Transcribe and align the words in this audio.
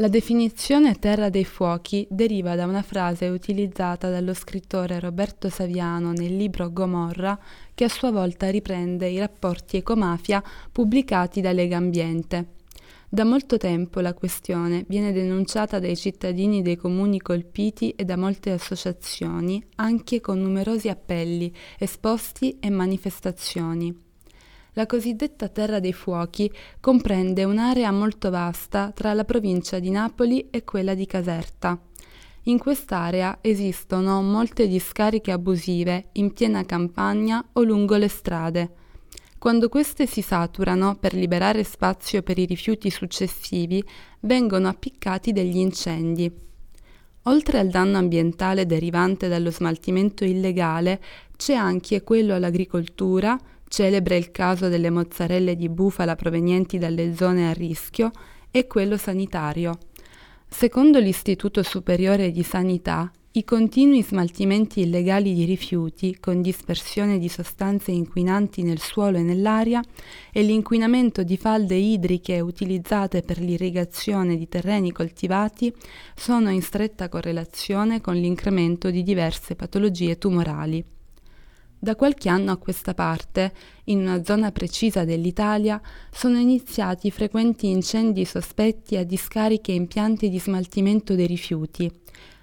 La 0.00 0.06
definizione 0.06 0.94
terra 0.94 1.28
dei 1.28 1.44
fuochi 1.44 2.06
deriva 2.08 2.54
da 2.54 2.66
una 2.66 2.82
frase 2.82 3.26
utilizzata 3.26 4.08
dallo 4.08 4.32
scrittore 4.32 5.00
Roberto 5.00 5.48
Saviano 5.48 6.12
nel 6.12 6.36
libro 6.36 6.72
Gomorra, 6.72 7.36
che 7.74 7.82
a 7.82 7.88
sua 7.88 8.12
volta 8.12 8.48
riprende 8.48 9.08
i 9.08 9.18
rapporti 9.18 9.78
ecomafia 9.78 10.40
pubblicati 10.70 11.40
da 11.40 11.50
Lega 11.50 11.78
Ambiente. 11.78 12.50
Da 13.08 13.24
molto 13.24 13.56
tempo 13.56 13.98
la 13.98 14.14
questione 14.14 14.84
viene 14.86 15.10
denunciata 15.10 15.80
dai 15.80 15.96
cittadini 15.96 16.62
dei 16.62 16.76
comuni 16.76 17.18
colpiti 17.18 17.90
e 17.90 18.04
da 18.04 18.16
molte 18.16 18.52
associazioni, 18.52 19.60
anche 19.76 20.20
con 20.20 20.40
numerosi 20.40 20.88
appelli, 20.88 21.52
esposti 21.76 22.58
e 22.60 22.70
manifestazioni. 22.70 24.06
La 24.78 24.86
cosiddetta 24.86 25.48
Terra 25.48 25.80
dei 25.80 25.92
Fuochi 25.92 26.48
comprende 26.78 27.42
un'area 27.42 27.90
molto 27.90 28.30
vasta 28.30 28.92
tra 28.94 29.12
la 29.12 29.24
provincia 29.24 29.80
di 29.80 29.90
Napoli 29.90 30.50
e 30.50 30.62
quella 30.62 30.94
di 30.94 31.04
Caserta. 31.04 31.76
In 32.44 32.58
quest'area 32.58 33.38
esistono 33.40 34.22
molte 34.22 34.68
discariche 34.68 35.32
abusive 35.32 36.10
in 36.12 36.32
piena 36.32 36.64
campagna 36.64 37.44
o 37.54 37.62
lungo 37.64 37.96
le 37.96 38.06
strade. 38.06 38.70
Quando 39.36 39.68
queste 39.68 40.06
si 40.06 40.22
saturano 40.22 40.94
per 40.94 41.12
liberare 41.12 41.64
spazio 41.64 42.22
per 42.22 42.38
i 42.38 42.44
rifiuti 42.44 42.88
successivi, 42.88 43.82
vengono 44.20 44.68
appiccati 44.68 45.32
degli 45.32 45.56
incendi. 45.56 46.46
Oltre 47.28 47.58
al 47.58 47.68
danno 47.68 47.98
ambientale 47.98 48.64
derivante 48.64 49.28
dallo 49.28 49.50
smaltimento 49.50 50.24
illegale, 50.24 50.98
c'è 51.36 51.52
anche 51.52 52.02
quello 52.02 52.34
all'agricoltura, 52.34 53.38
celebre 53.68 54.16
il 54.16 54.30
caso 54.30 54.68
delle 54.68 54.88
mozzarelle 54.88 55.54
di 55.54 55.68
bufala 55.68 56.16
provenienti 56.16 56.78
dalle 56.78 57.14
zone 57.14 57.50
a 57.50 57.52
rischio, 57.52 58.12
e 58.50 58.66
quello 58.66 58.96
sanitario. 58.96 59.76
Secondo 60.48 60.98
l'Istituto 61.00 61.62
Superiore 61.62 62.30
di 62.30 62.42
Sanità, 62.42 63.10
i 63.38 63.44
continui 63.44 64.02
smaltimenti 64.02 64.80
illegali 64.80 65.32
di 65.32 65.44
rifiuti 65.44 66.18
con 66.18 66.42
dispersione 66.42 67.20
di 67.20 67.28
sostanze 67.28 67.92
inquinanti 67.92 68.64
nel 68.64 68.80
suolo 68.80 69.18
e 69.18 69.22
nell'aria 69.22 69.80
e 70.32 70.42
l'inquinamento 70.42 71.22
di 71.22 71.36
falde 71.36 71.76
idriche 71.76 72.40
utilizzate 72.40 73.22
per 73.22 73.38
l'irrigazione 73.38 74.36
di 74.36 74.48
terreni 74.48 74.90
coltivati 74.90 75.72
sono 76.16 76.50
in 76.50 76.62
stretta 76.62 77.08
correlazione 77.08 78.00
con 78.00 78.16
l'incremento 78.16 78.90
di 78.90 79.04
diverse 79.04 79.54
patologie 79.54 80.18
tumorali. 80.18 80.84
Da 81.78 81.94
qualche 81.94 82.28
anno 82.28 82.50
a 82.50 82.56
questa 82.56 82.92
parte, 82.92 83.52
in 83.84 84.00
una 84.00 84.24
zona 84.24 84.50
precisa 84.50 85.04
dell'Italia, 85.04 85.80
sono 86.10 86.38
iniziati 86.38 87.12
frequenti 87.12 87.68
incendi 87.68 88.24
sospetti 88.24 88.96
a 88.96 89.04
discariche 89.04 89.70
e 89.70 89.76
impianti 89.76 90.28
di 90.28 90.40
smaltimento 90.40 91.14
dei 91.14 91.28
rifiuti. 91.28 91.88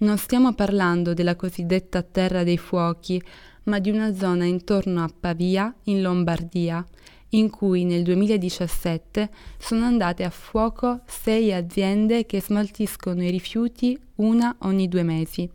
Non 0.00 0.16
stiamo 0.16 0.54
parlando 0.54 1.12
della 1.12 1.34
cosiddetta 1.34 2.02
terra 2.02 2.44
dei 2.44 2.56
fuochi, 2.56 3.20
ma 3.64 3.80
di 3.80 3.90
una 3.90 4.14
zona 4.14 4.44
intorno 4.44 5.02
a 5.02 5.08
Pavia, 5.08 5.74
in 5.84 6.02
Lombardia, 6.02 6.86
in 7.30 7.50
cui 7.50 7.84
nel 7.84 8.04
2017 8.04 9.28
sono 9.58 9.84
andate 9.84 10.22
a 10.22 10.30
fuoco 10.30 11.00
sei 11.04 11.52
aziende 11.52 12.26
che 12.26 12.40
smaltiscono 12.40 13.24
i 13.24 13.30
rifiuti 13.30 13.98
una 14.16 14.54
ogni 14.60 14.86
due 14.86 15.02
mesi. 15.02 15.50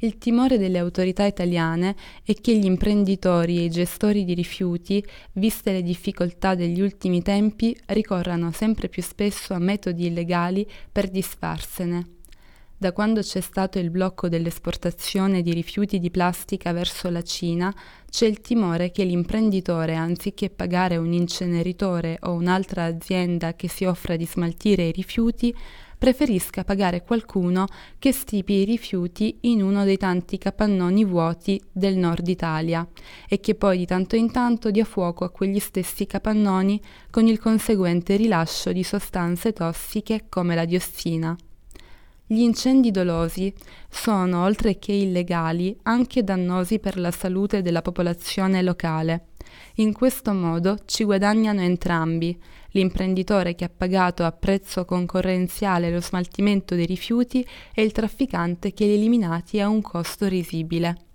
Il 0.00 0.18
timore 0.18 0.58
delle 0.58 0.78
autorità 0.78 1.24
italiane 1.24 1.96
è 2.24 2.34
che 2.34 2.54
gli 2.58 2.66
imprenditori 2.66 3.56
e 3.56 3.64
i 3.64 3.70
gestori 3.70 4.24
di 4.24 4.34
rifiuti, 4.34 5.02
viste 5.34 5.72
le 5.72 5.82
difficoltà 5.82 6.54
degli 6.54 6.80
ultimi 6.82 7.22
tempi, 7.22 7.74
ricorrano 7.86 8.52
sempre 8.52 8.90
più 8.90 9.02
spesso 9.02 9.54
a 9.54 9.58
metodi 9.58 10.06
illegali 10.06 10.68
per 10.90 11.08
disfarsene. 11.08 12.20
Da 12.82 12.90
quando 12.92 13.20
c'è 13.20 13.40
stato 13.40 13.78
il 13.78 13.90
blocco 13.90 14.28
dell'esportazione 14.28 15.42
di 15.42 15.52
rifiuti 15.52 16.00
di 16.00 16.10
plastica 16.10 16.72
verso 16.72 17.10
la 17.10 17.22
Cina, 17.22 17.72
c'è 18.10 18.26
il 18.26 18.40
timore 18.40 18.90
che 18.90 19.04
l'imprenditore, 19.04 19.94
anziché 19.94 20.50
pagare 20.50 20.96
un 20.96 21.12
inceneritore 21.12 22.18
o 22.22 22.32
un'altra 22.32 22.82
azienda 22.82 23.54
che 23.54 23.68
si 23.68 23.84
offra 23.84 24.16
di 24.16 24.26
smaltire 24.26 24.88
i 24.88 24.90
rifiuti, 24.90 25.54
preferisca 25.96 26.64
pagare 26.64 27.04
qualcuno 27.04 27.66
che 28.00 28.10
stipi 28.10 28.54
i 28.54 28.64
rifiuti 28.64 29.38
in 29.42 29.62
uno 29.62 29.84
dei 29.84 29.96
tanti 29.96 30.36
capannoni 30.36 31.04
vuoti 31.04 31.62
del 31.70 31.96
nord 31.96 32.26
Italia 32.26 32.84
e 33.28 33.38
che 33.38 33.54
poi 33.54 33.78
di 33.78 33.86
tanto 33.86 34.16
in 34.16 34.32
tanto 34.32 34.72
dia 34.72 34.84
fuoco 34.84 35.22
a 35.22 35.30
quegli 35.30 35.60
stessi 35.60 36.04
capannoni 36.04 36.82
con 37.12 37.28
il 37.28 37.38
conseguente 37.38 38.16
rilascio 38.16 38.72
di 38.72 38.82
sostanze 38.82 39.52
tossiche 39.52 40.24
come 40.28 40.56
la 40.56 40.64
diossina. 40.64 41.36
Gli 42.32 42.40
incendi 42.40 42.90
dolosi 42.90 43.52
sono, 43.90 44.44
oltre 44.44 44.78
che 44.78 44.92
illegali, 44.92 45.76
anche 45.82 46.24
dannosi 46.24 46.78
per 46.78 46.98
la 46.98 47.10
salute 47.10 47.60
della 47.60 47.82
popolazione 47.82 48.62
locale. 48.62 49.26
In 49.74 49.92
questo 49.92 50.32
modo 50.32 50.78
ci 50.86 51.04
guadagnano 51.04 51.60
entrambi, 51.60 52.34
l'imprenditore 52.70 53.54
che 53.54 53.64
ha 53.64 53.70
pagato 53.76 54.24
a 54.24 54.32
prezzo 54.32 54.86
concorrenziale 54.86 55.90
lo 55.90 56.00
smaltimento 56.00 56.74
dei 56.74 56.86
rifiuti 56.86 57.46
e 57.74 57.82
il 57.82 57.92
trafficante 57.92 58.72
che 58.72 58.86
li 58.86 58.92
ha 58.92 58.94
eliminati 58.94 59.60
a 59.60 59.68
un 59.68 59.82
costo 59.82 60.26
risibile. 60.26 61.11